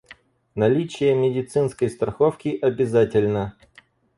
[0.55, 3.55] Наличие медицинской страховки обязательно.